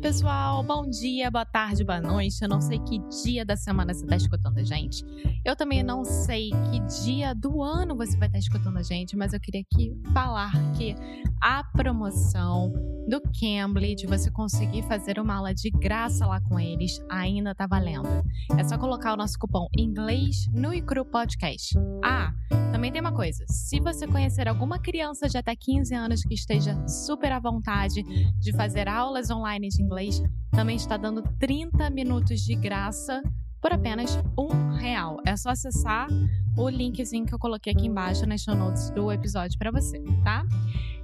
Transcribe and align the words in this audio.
pessoal, 0.00 0.62
bom 0.62 0.88
dia, 0.88 1.30
boa 1.30 1.44
tarde, 1.44 1.84
boa 1.84 2.00
noite. 2.00 2.38
Eu 2.40 2.48
não 2.48 2.60
sei 2.60 2.78
que 2.78 2.98
dia 3.22 3.44
da 3.44 3.54
semana 3.54 3.92
você 3.92 4.04
está 4.04 4.16
escutando 4.16 4.56
a 4.56 4.64
gente. 4.64 5.04
Eu 5.44 5.54
também 5.54 5.82
não 5.82 6.04
sei 6.04 6.50
que 6.50 6.80
dia 7.04 7.34
do 7.34 7.62
ano 7.62 7.94
você 7.94 8.16
vai 8.16 8.28
estar 8.28 8.38
escutando 8.38 8.78
a 8.78 8.82
gente, 8.82 9.14
mas 9.14 9.34
eu 9.34 9.40
queria 9.40 9.60
aqui 9.60 9.94
falar 10.14 10.52
que 10.72 10.96
a 11.42 11.62
promoção 11.62 12.72
do 13.06 13.20
Cambly, 13.20 13.94
de 13.94 14.06
você 14.06 14.30
conseguir 14.30 14.82
fazer 14.82 15.18
uma 15.18 15.34
aula 15.34 15.52
de 15.52 15.68
graça 15.68 16.26
lá 16.26 16.40
com 16.40 16.58
eles, 16.58 16.98
ainda 17.10 17.50
está 17.50 17.66
valendo. 17.66 18.08
É 18.56 18.64
só 18.64 18.78
colocar 18.78 19.12
o 19.12 19.16
nosso 19.16 19.38
cupom 19.38 19.66
inglês 19.76 20.46
no 20.54 20.72
Icru 20.72 21.04
Podcast. 21.04 21.76
Ah, 22.04 22.32
também 22.70 22.92
tem 22.92 23.00
uma 23.00 23.12
coisa: 23.12 23.44
se 23.48 23.80
você 23.80 24.06
conhecer 24.06 24.46
alguma 24.48 24.78
criança 24.78 25.28
de 25.28 25.36
até 25.36 25.56
15 25.56 25.94
anos 25.94 26.22
que 26.22 26.34
esteja 26.34 26.86
super 26.86 27.32
à 27.32 27.40
vontade 27.40 28.02
de 28.38 28.52
fazer 28.52 28.88
aulas 28.88 29.28
online 29.30 29.68
de 29.68 29.82
inglês, 29.90 30.22
também 30.52 30.76
está 30.76 30.96
dando 30.96 31.20
30 31.40 31.90
minutos 31.90 32.40
de 32.40 32.54
graça 32.54 33.20
por 33.60 33.72
apenas 33.72 34.16
um 34.38 34.70
real. 34.70 35.18
É 35.26 35.36
só 35.36 35.50
acessar 35.50 36.08
o 36.56 36.68
linkzinho 36.68 37.26
que 37.26 37.34
eu 37.34 37.38
coloquei 37.38 37.72
aqui 37.72 37.86
embaixo 37.86 38.24
nas 38.24 38.42
show 38.42 38.54
notes 38.54 38.90
do 38.90 39.10
episódio 39.10 39.58
para 39.58 39.72
você, 39.72 40.00
tá? 40.22 40.44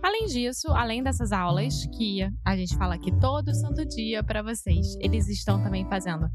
Além 0.02 0.26
disso, 0.26 0.68
além 0.70 1.02
dessas 1.02 1.32
aulas 1.32 1.84
que 1.86 2.20
a 2.44 2.56
gente 2.56 2.76
fala 2.76 2.94
aqui 2.94 3.10
todo 3.18 3.52
santo 3.52 3.84
dia 3.84 4.22
para 4.22 4.40
vocês, 4.40 4.96
eles 5.00 5.28
estão 5.28 5.60
também 5.62 5.84
fazendo 5.88 6.30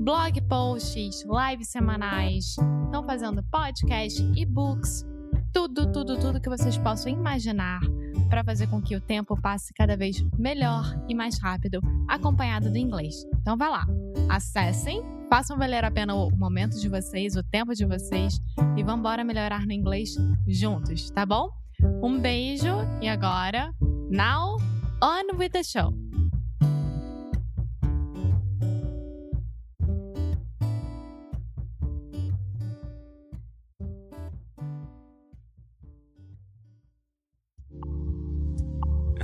blog 0.00 0.40
posts, 0.42 1.24
lives 1.24 1.68
semanais, 1.68 2.56
estão 2.84 3.04
fazendo 3.04 3.42
podcast, 3.50 4.22
e-books, 4.36 5.04
tudo, 5.52 5.90
tudo, 5.90 6.16
tudo 6.18 6.40
que 6.40 6.48
vocês 6.48 6.78
possam 6.78 7.10
imaginar 7.10 7.80
para 8.28 8.44
fazer 8.44 8.66
com 8.68 8.80
que 8.80 8.94
o 8.94 9.00
tempo 9.00 9.40
passe 9.40 9.72
cada 9.72 9.96
vez 9.96 10.22
melhor 10.38 10.84
e 11.08 11.14
mais 11.14 11.38
rápido, 11.38 11.80
acompanhado 12.06 12.70
do 12.70 12.76
inglês. 12.76 13.14
Então 13.40 13.56
vá 13.56 13.68
lá, 13.68 13.86
acessem, 14.28 15.02
façam 15.28 15.56
valer 15.56 15.84
a 15.84 15.90
pena 15.90 16.14
o 16.14 16.30
momento 16.30 16.78
de 16.78 16.88
vocês, 16.88 17.36
o 17.36 17.42
tempo 17.42 17.74
de 17.74 17.84
vocês 17.84 18.38
e 18.76 18.82
vamos 18.82 19.00
embora 19.00 19.24
melhorar 19.24 19.66
no 19.66 19.72
inglês 19.72 20.14
juntos, 20.46 21.10
tá 21.10 21.24
bom? 21.24 21.48
Um 22.02 22.18
beijo 22.20 22.74
e 23.00 23.08
agora, 23.08 23.72
now 24.10 24.56
on 25.02 25.36
with 25.38 25.50
the 25.50 25.62
show. 25.62 26.07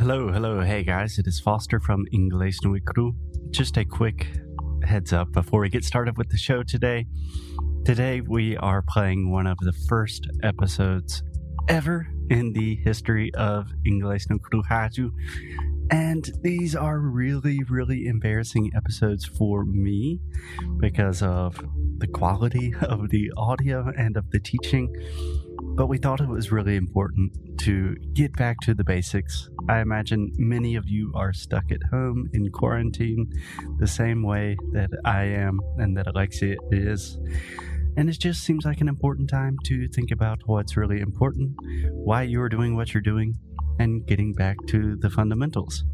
Hello, 0.07 0.31
hello, 0.31 0.61
hey 0.61 0.83
guys, 0.83 1.19
it 1.19 1.27
is 1.27 1.41
Fuster 1.41 1.81
from 1.81 2.05
Inglês 2.13 2.57
no 2.63 2.73
Icru. 2.79 3.15
Just 3.51 3.79
a 3.79 3.87
quick 3.87 4.27
heads 4.85 5.15
up 5.15 5.33
before 5.33 5.61
we 5.61 5.71
get 5.71 5.83
started 5.83 6.19
with 6.19 6.29
the 6.29 6.37
show 6.37 6.63
today. 6.63 7.07
Today 7.87 8.21
we 8.21 8.55
are 8.59 8.83
playing 8.83 9.31
one 9.31 9.47
of 9.47 9.57
the 9.61 9.73
first 9.89 10.29
episodes 10.43 11.23
ever 11.71 12.07
in 12.29 12.53
the 12.53 12.77
history 12.85 13.35
of 13.35 13.73
Inglês 13.87 14.29
no 14.29 14.37
Icru 14.37 14.63
Rádio. 14.71 15.11
And 15.91 16.31
these 16.43 16.77
are 16.77 16.99
really, 16.99 17.63
really 17.63 18.07
embarrassing 18.07 18.73
episodes 18.77 19.25
for 19.25 19.65
me 19.65 20.21
because 20.81 21.23
of 21.23 21.59
the 21.97 22.09
quality 22.09 22.75
of 22.83 23.09
the 23.09 23.33
audio 23.39 23.91
and 23.97 24.19
of 24.19 24.31
the 24.33 24.41
teaching 24.41 24.95
but 25.75 25.89
we 25.89 25.99
thought 25.99 26.21
it 26.21 26.29
was 26.29 26.53
really 26.53 26.77
important 26.77 27.33
to 27.59 27.97
get 28.13 28.33
back 28.37 28.61
to 28.61 28.75
the 28.75 28.85
basics. 28.85 29.49
I 29.69 29.81
imagine 29.81 30.33
many 30.37 30.77
of 30.77 30.89
you 30.89 31.13
are 31.15 31.33
stuck 31.33 31.73
at 31.73 31.83
home 31.91 32.31
in 32.33 32.51
quarantine 32.51 33.33
the 33.79 33.87
same 33.87 34.23
way 34.23 34.57
that 34.73 34.91
I 35.05 35.25
am 35.25 35.61
and 35.79 35.97
that 35.97 36.07
Alexia 36.07 36.57
is. 36.71 37.19
And 37.97 38.09
it 38.09 38.19
just 38.19 38.43
seems 38.45 38.65
like 38.65 38.81
an 38.81 38.89
important 38.89 39.29
time 39.31 39.57
to 39.65 39.89
think 39.89 40.11
about 40.11 40.41
what's 40.47 40.77
really 40.77 41.01
important, 41.01 41.57
why 41.91 42.23
you're 42.23 42.49
doing 42.49 42.77
what 42.77 42.95
you're 42.95 43.01
doing, 43.01 43.35
and 43.79 44.07
getting 44.07 44.33
back 44.33 44.57
to 44.69 44.97
the 44.97 45.11
fundamentals. 45.11 45.85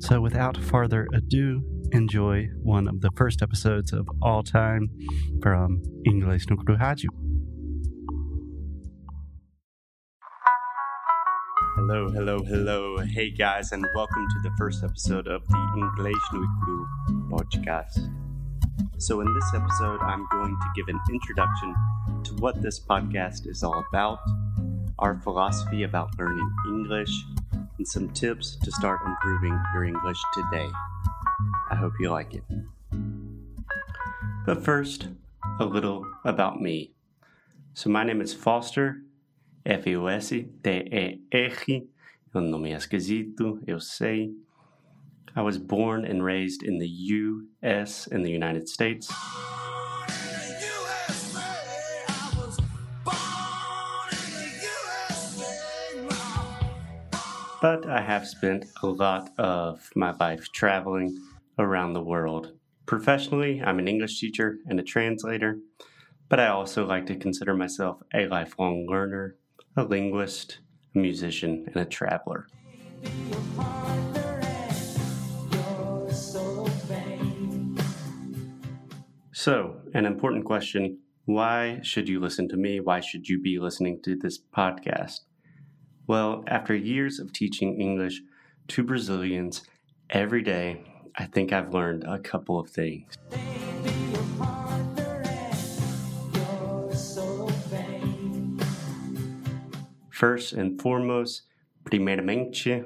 So, 0.00 0.20
without 0.20 0.56
further 0.56 1.08
ado, 1.14 1.62
enjoy 1.92 2.48
one 2.62 2.88
of 2.88 3.00
the 3.00 3.10
first 3.16 3.40
episodes 3.40 3.92
of 3.92 4.06
all 4.20 4.42
time 4.42 4.90
from 5.40 5.82
Inglês 6.06 6.50
no 6.50 6.56
Rádio. 6.56 7.23
Hello, 11.86 12.08
hello, 12.08 12.42
hello. 12.42 12.96
Hey 12.96 13.28
guys, 13.28 13.72
and 13.72 13.86
welcome 13.94 14.26
to 14.26 14.48
the 14.48 14.56
first 14.56 14.82
episode 14.82 15.28
of 15.28 15.46
the 15.46 15.72
English 15.76 16.14
no 16.32 16.40
Icru 16.40 17.28
podcast. 17.28 18.10
So, 18.96 19.20
in 19.20 19.34
this 19.34 19.44
episode, 19.54 20.00
I'm 20.00 20.26
going 20.32 20.56
to 20.56 20.66
give 20.74 20.88
an 20.88 20.98
introduction 21.10 21.74
to 22.22 22.34
what 22.36 22.62
this 22.62 22.80
podcast 22.80 23.46
is 23.46 23.62
all 23.62 23.84
about, 23.86 24.18
our 24.98 25.20
philosophy 25.20 25.82
about 25.82 26.18
learning 26.18 26.50
English, 26.68 27.12
and 27.52 27.86
some 27.86 28.08
tips 28.08 28.56
to 28.64 28.72
start 28.72 29.00
improving 29.04 29.60
your 29.74 29.84
English 29.84 30.18
today. 30.32 30.70
I 31.70 31.74
hope 31.74 31.92
you 32.00 32.10
like 32.10 32.32
it. 32.32 32.44
But 34.46 34.64
first, 34.64 35.08
a 35.60 35.66
little 35.66 36.06
about 36.24 36.62
me. 36.62 36.94
So, 37.74 37.90
my 37.90 38.04
name 38.04 38.22
is 38.22 38.34
Fuster, 38.34 39.02
F-U-S-T-E-R. 39.66 41.22
É 42.34 42.38
um 42.38 42.42
nome 42.42 42.72
esquisito, 42.72 43.60
eu 43.66 43.80
sei. 43.80 44.34
I 45.34 45.40
was 45.40 45.56
born 45.56 46.04
and 46.04 46.22
raised 46.22 46.62
in 46.62 46.78
the 46.78 46.86
U.S. 46.86 48.06
in 48.08 48.22
the 48.22 48.30
United 48.30 48.68
States. 48.68 49.08
But 57.62 57.86
I 57.86 58.02
have 58.02 58.26
spent 58.26 58.66
a 58.82 58.86
lot 58.86 59.30
of 59.38 59.90
my 59.96 60.12
life 60.20 60.52
traveling 60.52 61.16
around 61.58 61.94
the 61.94 62.02
world. 62.02 62.52
Professionally, 62.84 63.62
I'm 63.64 63.78
an 63.78 63.88
English 63.88 64.20
teacher 64.20 64.58
and 64.68 64.78
a 64.78 64.82
translator, 64.82 65.58
but 66.28 66.38
I 66.38 66.48
also 66.48 66.84
like 66.84 67.06
to 67.06 67.16
consider 67.16 67.54
myself 67.54 68.02
a 68.12 68.26
lifelong 68.26 68.86
learner 68.86 69.36
a 69.76 69.84
linguist, 69.84 70.58
a 70.94 70.98
musician, 70.98 71.64
and 71.66 71.76
a 71.76 71.84
traveler. 71.84 72.46
So, 79.32 79.76
an 79.92 80.06
important 80.06 80.44
question 80.44 80.98
why 81.26 81.80
should 81.82 82.08
you 82.08 82.20
listen 82.20 82.48
to 82.50 82.56
me? 82.56 82.80
Why 82.80 83.00
should 83.00 83.28
you 83.28 83.40
be 83.40 83.58
listening 83.58 84.00
to 84.02 84.14
this 84.14 84.38
podcast? 84.38 85.20
Well, 86.06 86.44
after 86.46 86.74
years 86.74 87.18
of 87.18 87.32
teaching 87.32 87.80
English 87.80 88.20
to 88.68 88.82
Brazilians 88.82 89.62
every 90.10 90.42
day, 90.42 90.84
I 91.16 91.24
think 91.24 91.52
I've 91.52 91.72
learned 91.72 92.04
a 92.04 92.18
couple 92.18 92.58
of 92.58 92.68
things. 92.68 93.16
First 100.14 100.52
and 100.52 100.80
foremost, 100.80 101.42
primeiramente, 101.84 102.84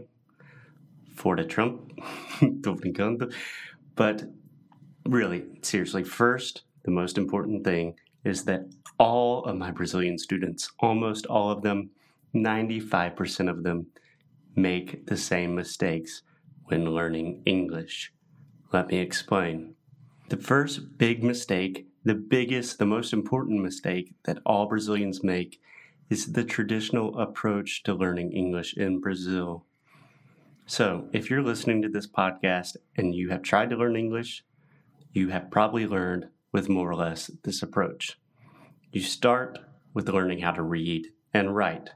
for 1.14 1.36
the 1.36 1.44
Trump. 1.44 1.92
But 3.96 4.22
really, 5.04 5.44
seriously, 5.60 6.04
first, 6.04 6.62
the 6.84 6.90
most 6.90 7.18
important 7.18 7.64
thing 7.64 7.96
is 8.24 8.44
that 8.44 8.62
all 8.98 9.44
of 9.44 9.56
my 9.56 9.70
Brazilian 9.70 10.16
students, 10.16 10.70
almost 10.80 11.26
all 11.26 11.50
of 11.50 11.60
them, 11.60 11.90
95% 12.34 13.50
of 13.50 13.62
them, 13.62 13.88
make 14.56 15.06
the 15.06 15.16
same 15.18 15.54
mistakes 15.54 16.22
when 16.64 16.94
learning 16.94 17.42
English. 17.44 18.10
Let 18.72 18.88
me 18.88 19.00
explain. 19.00 19.74
The 20.30 20.38
first 20.38 20.96
big 20.96 21.22
mistake, 21.22 21.88
the 22.04 22.14
biggest, 22.14 22.78
the 22.78 22.86
most 22.86 23.12
important 23.12 23.62
mistake 23.62 24.14
that 24.24 24.38
all 24.46 24.66
Brazilians 24.66 25.22
make 25.22 25.60
is 26.10 26.32
the 26.32 26.44
traditional 26.44 27.18
approach 27.18 27.82
to 27.82 27.94
learning 27.94 28.32
English 28.32 28.76
in 28.76 29.00
Brazil. 29.00 29.64
So, 30.66 31.08
if 31.12 31.30
you're 31.30 31.42
listening 31.42 31.82
to 31.82 31.88
this 31.88 32.06
podcast 32.06 32.76
and 32.96 33.14
you 33.14 33.30
have 33.30 33.42
tried 33.42 33.70
to 33.70 33.76
learn 33.76 33.96
English, 33.96 34.44
you 35.12 35.28
have 35.30 35.50
probably 35.50 35.86
learned 35.86 36.28
with 36.52 36.68
more 36.68 36.90
or 36.90 36.94
less 36.94 37.30
this 37.42 37.62
approach. 37.62 38.18
You 38.92 39.00
start 39.00 39.58
with 39.94 40.08
learning 40.08 40.40
how 40.40 40.52
to 40.52 40.62
read 40.62 41.08
and 41.32 41.54
write. 41.54 41.90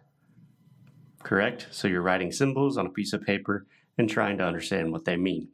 Correct? 1.23 1.69
So 1.71 1.89
you're 1.89 2.03
writing 2.03 2.33
symbols 2.33 2.77
on 2.77 2.87
a 2.87 2.91
piece 2.91 3.13
of 3.13 3.23
paper 3.23 3.67
and 3.97 4.09
trying 4.09 4.39
to 4.39 4.45
understand 4.45 4.93
what 4.93 5.05
they 5.05 5.17
mean. 5.17 5.49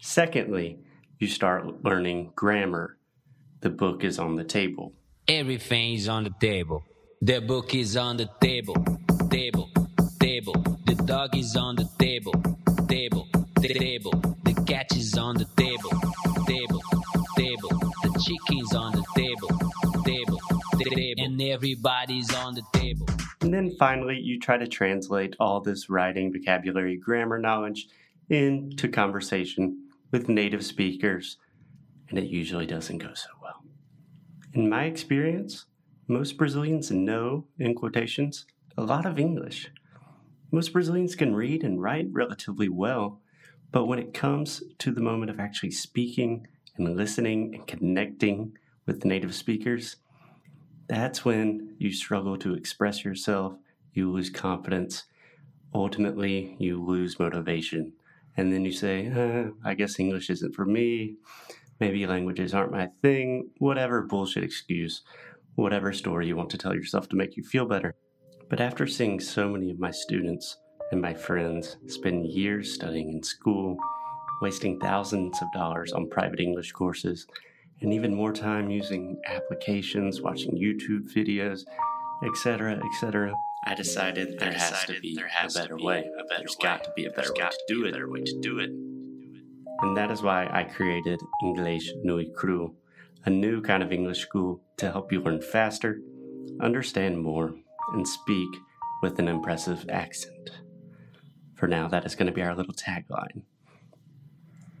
Secondly, 0.00 0.78
you 1.18 1.28
start 1.28 1.84
learning 1.84 2.32
grammar. 2.34 2.96
The 3.60 3.70
book 3.70 4.02
is 4.02 4.18
on 4.18 4.36
the 4.36 4.44
table. 4.44 4.92
Everything 5.28 5.94
is 5.94 6.08
on 6.08 6.24
the 6.24 6.32
table. 6.40 6.84
The 7.24 7.40
book 7.40 7.72
is 7.72 7.96
on 7.96 8.16
the 8.16 8.28
table, 8.40 8.74
table, 9.30 9.70
table. 10.18 10.60
The 10.86 10.96
dog 11.06 11.36
is 11.36 11.54
on 11.54 11.76
the 11.76 11.88
table, 11.96 12.32
table, 12.88 13.28
table. 13.60 14.10
The 14.42 14.54
cat 14.66 14.96
is 14.96 15.16
on 15.16 15.36
the 15.36 15.44
table, 15.56 15.90
table, 16.48 16.82
table. 17.36 17.68
The 18.02 18.20
chicken's 18.24 18.74
on 18.74 18.90
the 18.90 19.04
table, 19.14 19.48
table, 20.04 20.40
table. 20.82 21.24
And 21.24 21.40
everybody's 21.40 22.34
on 22.34 22.56
the 22.56 22.64
table. 22.72 23.06
And 23.40 23.54
then 23.54 23.70
finally, 23.78 24.18
you 24.18 24.40
try 24.40 24.56
to 24.56 24.66
translate 24.66 25.36
all 25.38 25.60
this 25.60 25.88
writing, 25.88 26.32
vocabulary, 26.32 26.96
grammar 26.96 27.38
knowledge 27.38 27.86
into 28.30 28.88
conversation 28.88 29.86
with 30.10 30.28
native 30.28 30.64
speakers, 30.64 31.38
and 32.08 32.18
it 32.18 32.24
usually 32.24 32.66
doesn't 32.66 32.98
go 32.98 33.14
so 33.14 33.30
well. 33.40 33.62
In 34.54 34.68
my 34.68 34.86
experience, 34.86 35.66
most 36.12 36.36
Brazilians 36.36 36.90
know, 36.90 37.46
in 37.58 37.74
quotations, 37.74 38.44
a 38.76 38.82
lot 38.82 39.06
of 39.06 39.18
English. 39.18 39.70
Most 40.50 40.72
Brazilians 40.72 41.14
can 41.14 41.34
read 41.34 41.64
and 41.64 41.80
write 41.80 42.08
relatively 42.12 42.68
well, 42.68 43.20
but 43.70 43.86
when 43.86 43.98
it 43.98 44.12
comes 44.12 44.62
to 44.78 44.92
the 44.92 45.00
moment 45.00 45.30
of 45.30 45.40
actually 45.40 45.70
speaking 45.70 46.46
and 46.76 46.96
listening 46.96 47.54
and 47.54 47.66
connecting 47.66 48.56
with 48.84 49.06
native 49.06 49.34
speakers, 49.34 49.96
that's 50.86 51.24
when 51.24 51.74
you 51.78 51.90
struggle 51.92 52.36
to 52.38 52.54
express 52.54 53.04
yourself, 53.04 53.54
you 53.94 54.12
lose 54.12 54.28
confidence, 54.28 55.04
ultimately, 55.72 56.56
you 56.58 56.82
lose 56.84 57.18
motivation. 57.18 57.94
And 58.36 58.52
then 58.52 58.66
you 58.66 58.72
say, 58.72 59.06
eh, 59.06 59.48
I 59.64 59.74
guess 59.74 59.98
English 59.98 60.28
isn't 60.28 60.54
for 60.54 60.66
me. 60.66 61.16
Maybe 61.80 62.06
languages 62.06 62.52
aren't 62.52 62.72
my 62.72 62.88
thing. 63.00 63.50
Whatever 63.58 64.02
bullshit 64.02 64.44
excuse, 64.44 65.02
whatever 65.56 65.92
story 65.92 66.26
you 66.26 66.36
want 66.36 66.50
to 66.50 66.58
tell 66.58 66.74
yourself 66.74 67.08
to 67.08 67.16
make 67.16 67.36
you 67.36 67.42
feel 67.42 67.66
better. 67.66 67.94
But 68.48 68.60
after 68.60 68.86
seeing 68.86 69.20
so 69.20 69.48
many 69.48 69.70
of 69.70 69.78
my 69.78 69.90
students 69.90 70.56
and 70.90 71.00
my 71.00 71.14
friends 71.14 71.76
spend 71.86 72.26
years 72.26 72.72
studying 72.72 73.10
in 73.10 73.22
school, 73.22 73.76
wasting 74.40 74.78
thousands 74.78 75.40
of 75.40 75.48
dollars 75.52 75.92
on 75.92 76.08
private 76.08 76.40
English 76.40 76.72
courses, 76.72 77.26
and 77.80 77.92
even 77.92 78.14
more 78.14 78.32
time 78.32 78.70
using 78.70 79.20
applications, 79.26 80.20
watching 80.20 80.52
YouTube 80.52 81.12
videos, 81.12 81.64
etc., 82.24 82.80
etc. 82.92 83.32
I 83.64 83.74
decided 83.74 84.38
there 84.38 84.52
has 84.52 84.84
to 84.84 85.00
be 85.00 85.14
there 85.14 85.28
has 85.28 85.56
a 85.56 85.60
better 85.60 85.76
way. 85.76 86.00
A 86.18 86.24
better 86.24 86.40
There's 86.40 86.56
got 86.56 86.84
to 86.84 86.90
be 86.96 87.06
a 87.06 87.10
better 87.10 87.32
way 87.32 87.48
to 87.50 87.64
do 87.68 87.84
it. 87.84 88.08
way 88.08 88.22
to 88.22 88.40
do 88.40 88.58
it. 88.58 88.70
And 89.82 89.96
that 89.96 90.10
is 90.10 90.22
why 90.22 90.48
I 90.52 90.64
created 90.64 91.20
English 91.42 91.90
Nui 92.02 92.30
Cru, 92.36 92.74
a 93.24 93.30
new 93.30 93.60
kind 93.60 93.82
of 93.82 93.92
English 93.92 94.18
school 94.18 94.60
to 94.78 94.90
help 94.90 95.12
you 95.12 95.20
learn 95.20 95.40
faster, 95.40 96.00
understand 96.60 97.22
more, 97.22 97.54
and 97.92 98.06
speak 98.06 98.48
with 99.02 99.18
an 99.18 99.28
impressive 99.28 99.86
accent. 99.88 100.50
For 101.54 101.68
now, 101.68 101.88
that 101.88 102.04
is 102.04 102.14
going 102.14 102.26
to 102.26 102.32
be 102.32 102.42
our 102.42 102.54
little 102.54 102.74
tagline. 102.74 103.42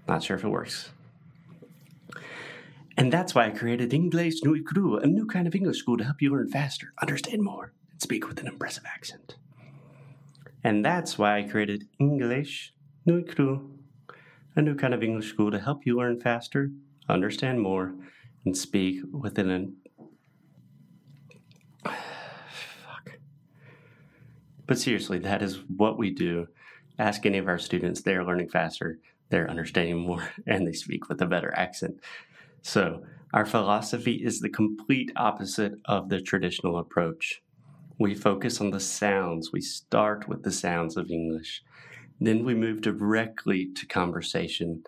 Not 0.08 0.22
sure 0.22 0.36
if 0.36 0.44
it 0.44 0.48
works. 0.48 0.90
And 2.96 3.12
that's 3.12 3.34
why 3.34 3.46
I 3.46 3.50
created 3.50 3.94
English 3.94 4.42
Nui 4.42 4.60
Cru, 4.62 4.98
a 4.98 5.06
new 5.06 5.26
kind 5.26 5.46
of 5.46 5.54
English 5.54 5.78
school 5.78 5.96
to 5.96 6.04
help 6.04 6.20
you 6.20 6.32
learn 6.32 6.48
faster, 6.48 6.92
understand 7.00 7.42
more, 7.42 7.72
and 7.90 8.02
speak 8.02 8.28
with 8.28 8.40
an 8.40 8.48
impressive 8.48 8.84
accent. 8.84 9.36
And 10.64 10.84
that's 10.84 11.16
why 11.16 11.38
I 11.38 11.42
created 11.42 11.88
English 11.98 12.74
Nui 13.06 13.22
Cru, 13.22 13.70
a 14.54 14.62
new 14.62 14.74
kind 14.74 14.92
of 14.92 15.02
English 15.02 15.28
school 15.28 15.50
to 15.50 15.58
help 15.58 15.86
you 15.86 15.96
learn 15.96 16.20
faster, 16.20 16.70
understand 17.08 17.60
more, 17.60 17.94
and 18.44 18.56
speak 18.56 19.00
within 19.12 19.50
an. 19.50 19.76
Fuck. 21.84 23.18
But 24.66 24.78
seriously, 24.78 25.18
that 25.20 25.42
is 25.42 25.60
what 25.76 25.98
we 25.98 26.10
do. 26.10 26.48
Ask 26.98 27.24
any 27.24 27.38
of 27.38 27.48
our 27.48 27.58
students, 27.58 28.02
they're 28.02 28.24
learning 28.24 28.50
faster, 28.50 28.98
they're 29.30 29.50
understanding 29.50 29.98
more, 29.98 30.28
and 30.46 30.66
they 30.66 30.72
speak 30.72 31.08
with 31.08 31.20
a 31.22 31.26
better 31.26 31.52
accent. 31.56 32.00
So, 32.62 33.02
our 33.32 33.46
philosophy 33.46 34.22
is 34.22 34.40
the 34.40 34.50
complete 34.50 35.10
opposite 35.16 35.72
of 35.86 36.10
the 36.10 36.20
traditional 36.20 36.78
approach. 36.78 37.40
We 37.98 38.14
focus 38.14 38.60
on 38.60 38.70
the 38.70 38.80
sounds. 38.80 39.52
We 39.52 39.62
start 39.62 40.28
with 40.28 40.42
the 40.42 40.52
sounds 40.52 40.98
of 40.98 41.10
English. 41.10 41.62
Then 42.20 42.44
we 42.44 42.54
move 42.54 42.82
directly 42.82 43.70
to 43.74 43.86
conversation 43.86 44.84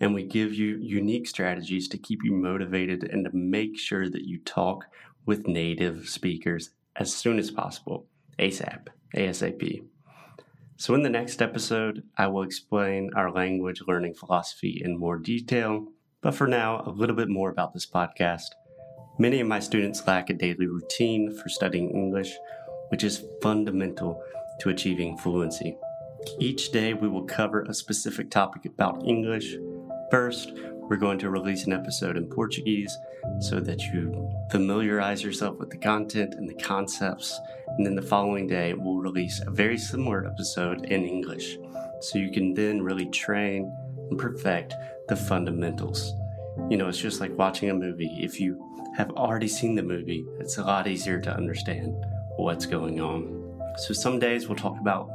and 0.00 0.14
we 0.14 0.24
give 0.24 0.54
you 0.54 0.76
unique 0.78 1.26
strategies 1.28 1.88
to 1.88 1.98
keep 1.98 2.20
you 2.24 2.32
motivated 2.32 3.04
and 3.04 3.24
to 3.24 3.36
make 3.36 3.78
sure 3.78 4.08
that 4.08 4.26
you 4.26 4.38
talk 4.38 4.86
with 5.26 5.46
native 5.46 6.08
speakers 6.08 6.70
as 6.96 7.14
soon 7.14 7.38
as 7.38 7.50
possible, 7.50 8.06
ASAP, 8.38 8.88
ASAP. 9.16 9.84
So, 10.76 10.94
in 10.94 11.02
the 11.02 11.08
next 11.10 11.40
episode, 11.40 12.02
I 12.18 12.26
will 12.26 12.42
explain 12.42 13.10
our 13.14 13.30
language 13.30 13.82
learning 13.86 14.14
philosophy 14.14 14.82
in 14.84 14.98
more 14.98 15.18
detail 15.18 15.88
but 16.24 16.34
for 16.34 16.46
now, 16.46 16.82
a 16.86 16.90
little 16.90 17.14
bit 17.14 17.28
more 17.28 17.50
about 17.50 17.74
this 17.74 17.84
podcast. 17.84 18.54
Many 19.18 19.40
of 19.40 19.46
my 19.46 19.60
students 19.60 20.06
lack 20.06 20.30
a 20.30 20.32
daily 20.32 20.66
routine 20.66 21.30
for 21.30 21.50
studying 21.50 21.90
English, 21.90 22.32
which 22.88 23.04
is 23.04 23.26
fundamental 23.42 24.22
to 24.60 24.70
achieving 24.70 25.18
fluency. 25.18 25.76
Each 26.40 26.72
day, 26.72 26.94
we 26.94 27.08
will 27.08 27.24
cover 27.24 27.60
a 27.64 27.74
specific 27.74 28.30
topic 28.30 28.64
about 28.64 29.06
English. 29.06 29.54
First, 30.10 30.52
we're 30.88 30.96
going 30.96 31.18
to 31.20 31.30
release 31.30 31.64
an 31.64 31.72
episode 31.72 32.16
in 32.16 32.28
Portuguese 32.28 32.96
so 33.40 33.58
that 33.60 33.82
you 33.82 34.30
familiarize 34.50 35.22
yourself 35.22 35.58
with 35.58 35.70
the 35.70 35.78
content 35.78 36.34
and 36.34 36.48
the 36.48 36.54
concepts. 36.62 37.40
And 37.76 37.86
then 37.86 37.94
the 37.94 38.02
following 38.02 38.46
day, 38.46 38.74
we'll 38.74 38.98
release 38.98 39.40
a 39.40 39.50
very 39.50 39.78
similar 39.78 40.26
episode 40.26 40.84
in 40.84 41.06
English 41.06 41.58
so 42.00 42.18
you 42.18 42.30
can 42.30 42.52
then 42.52 42.82
really 42.82 43.06
train 43.06 43.74
and 44.10 44.18
perfect 44.18 44.74
the 45.08 45.16
fundamentals. 45.16 46.12
You 46.68 46.76
know, 46.76 46.88
it's 46.88 46.98
just 46.98 47.20
like 47.20 47.36
watching 47.36 47.70
a 47.70 47.74
movie. 47.74 48.18
If 48.20 48.38
you 48.38 48.60
have 48.96 49.10
already 49.12 49.48
seen 49.48 49.74
the 49.74 49.82
movie, 49.82 50.24
it's 50.38 50.58
a 50.58 50.62
lot 50.64 50.86
easier 50.86 51.18
to 51.20 51.34
understand 51.34 51.96
what's 52.36 52.66
going 52.66 53.00
on. 53.00 53.40
So, 53.78 53.94
some 53.94 54.18
days 54.18 54.48
we'll 54.48 54.56
talk 54.56 54.78
about 54.80 55.08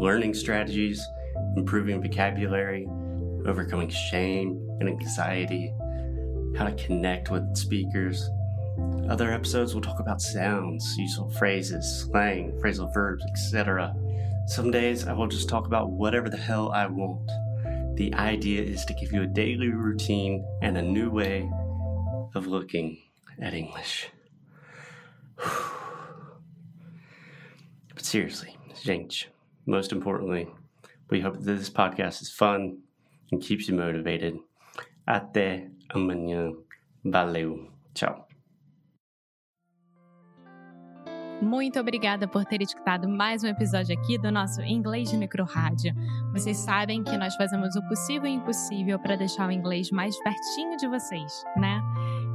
learning 0.00 0.34
strategies, 0.34 1.06
improving 1.56 2.00
vocabulary, 2.00 2.88
overcoming 3.48 3.88
shame 3.88 4.60
and 4.80 4.88
anxiety, 4.88 5.72
how 6.56 6.64
to 6.64 6.74
connect 6.74 7.30
with 7.30 7.56
speakers. 7.56 8.28
Other 9.08 9.32
episodes 9.32 9.74
will 9.74 9.82
talk 9.82 10.00
about 10.00 10.20
sounds, 10.20 10.96
useful 10.98 11.30
phrases, 11.30 12.02
slang, 12.02 12.52
phrasal 12.60 12.92
verbs, 12.92 13.24
etc. 13.24 13.94
Some 14.48 14.70
days 14.70 15.06
I 15.06 15.12
will 15.12 15.28
just 15.28 15.48
talk 15.48 15.66
about 15.66 15.90
whatever 15.90 16.28
the 16.28 16.36
hell 16.36 16.72
I 16.72 16.86
want. 16.86 17.30
The 17.96 18.12
idea 18.14 18.62
is 18.62 18.84
to 18.86 18.94
give 18.94 19.12
you 19.12 19.22
a 19.22 19.26
daily 19.26 19.68
routine 19.68 20.44
and 20.62 20.76
a 20.76 20.82
new 20.82 21.10
way 21.10 21.50
of 22.34 22.46
looking 22.46 22.98
at 23.40 23.54
English. 23.54 24.08
but 25.36 25.54
seriously, 28.04 28.56
gente, 28.82 29.26
most 29.66 29.92
importantly, 29.92 30.48
we 31.10 31.20
hope 31.20 31.34
that 31.34 31.44
this 31.44 31.70
podcast 31.70 32.22
is 32.22 32.30
fun 32.30 32.78
and 33.32 33.38
keeps 33.40 33.68
you 33.68 33.76
motivated. 33.76 34.38
Até 35.06 35.70
amanhã. 35.90 36.52
Valeu. 37.04 37.70
Tchau. 37.94 38.26
Muito 41.40 41.78
obrigada 41.78 42.26
por 42.26 42.46
ter 42.46 42.62
escutado 42.62 43.06
mais 43.06 43.44
um 43.44 43.46
episódio 43.46 43.96
aqui 43.96 44.16
do 44.16 44.32
nosso 44.32 44.62
Inglês 44.62 45.10
de 45.10 45.18
Micro 45.18 45.44
Rádio. 45.44 45.94
Vocês 46.32 46.56
sabem 46.56 47.04
que 47.04 47.16
nós 47.16 47.36
fazemos 47.36 47.76
o 47.76 47.82
possível 47.88 48.26
e 48.26 48.34
impossível 48.34 48.98
para 48.98 49.16
deixar 49.16 49.46
o 49.46 49.52
inglês 49.52 49.90
mais 49.90 50.18
pertinho 50.22 50.78
de 50.78 50.88
vocês, 50.88 51.44
né? 51.56 51.80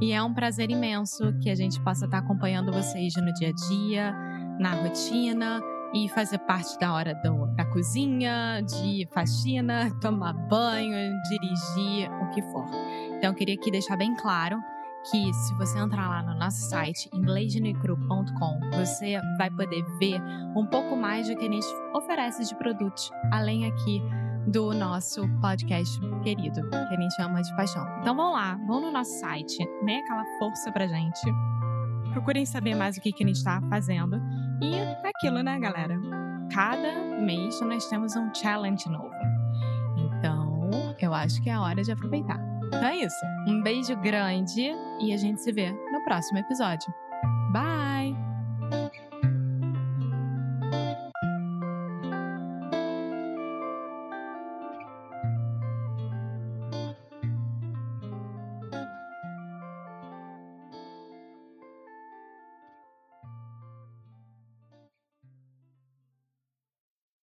E 0.00 0.12
é 0.12 0.22
um 0.22 0.32
prazer 0.32 0.70
imenso 0.70 1.36
que 1.40 1.50
a 1.50 1.54
gente 1.54 1.80
possa 1.82 2.04
estar 2.04 2.18
acompanhando 2.18 2.72
vocês 2.72 3.12
no 3.16 3.32
dia 3.34 3.48
a 3.48 3.68
dia, 3.68 4.12
na 4.60 4.72
rotina 4.82 5.60
e 5.94 6.08
fazer 6.08 6.38
parte 6.38 6.78
da 6.78 6.92
hora 6.92 7.14
do, 7.14 7.46
da 7.54 7.64
cozinha, 7.66 8.62
de 8.62 9.06
faxina, 9.12 9.90
tomar 10.00 10.32
banho, 10.32 11.20
dirigir, 11.22 12.10
o 12.22 12.30
que 12.30 12.42
for. 12.42 12.66
Então, 13.16 13.30
eu 13.30 13.34
queria 13.34 13.54
aqui 13.54 13.70
deixar 13.70 13.96
bem 13.96 14.14
claro 14.16 14.58
que 15.10 15.32
se 15.34 15.54
você 15.54 15.78
entrar 15.78 16.08
lá 16.08 16.22
no 16.22 16.38
nosso 16.38 16.68
site 16.68 17.10
inglesdenecru.com, 17.12 18.60
você 18.72 19.20
vai 19.36 19.50
poder 19.50 19.82
ver 19.98 20.20
um 20.56 20.66
pouco 20.66 20.96
mais 20.96 21.28
do 21.28 21.36
que 21.36 21.46
a 21.46 21.50
gente 21.50 21.66
oferece 21.94 22.44
de 22.44 22.54
produtos, 22.54 23.10
além 23.32 23.66
aqui 23.66 24.00
do 24.46 24.72
nosso 24.72 25.22
podcast 25.40 26.00
querido, 26.22 26.68
que 26.68 26.76
a 26.76 27.00
gente 27.00 27.14
chama 27.14 27.42
de 27.42 27.54
paixão. 27.56 27.86
Então 28.00 28.14
vão 28.14 28.32
lá, 28.32 28.58
vão 28.66 28.80
no 28.80 28.92
nosso 28.92 29.18
site, 29.20 29.58
dê 29.84 29.96
aquela 29.96 30.24
força 30.38 30.70
pra 30.72 30.86
gente. 30.86 31.20
Procurem 32.12 32.44
saber 32.46 32.74
mais 32.74 32.96
o 32.96 33.00
que, 33.00 33.12
que 33.12 33.24
a 33.24 33.26
gente 33.26 33.36
está 33.36 33.60
fazendo. 33.68 34.20
E 34.60 34.74
é 34.74 35.02
aquilo, 35.04 35.42
né, 35.42 35.58
galera? 35.58 35.98
Cada 36.52 36.92
mês 37.20 37.60
nós 37.62 37.86
temos 37.88 38.14
um 38.16 38.32
challenge 38.34 38.88
novo. 38.88 39.10
Então, 39.96 40.70
eu 41.00 41.14
acho 41.14 41.42
que 41.42 41.50
é 41.50 41.54
a 41.54 41.62
hora 41.62 41.82
de 41.82 41.90
aproveitar. 41.90 42.40
Então 42.66 42.84
é 42.84 42.96
isso. 42.96 43.26
Um 43.46 43.62
beijo 43.62 43.96
grande 43.96 44.72
e 45.00 45.12
a 45.12 45.16
gente 45.16 45.42
se 45.42 45.52
vê 45.52 45.72
no 45.72 46.04
próximo 46.04 46.38
episódio. 46.38 46.92
Bye! 47.52 47.91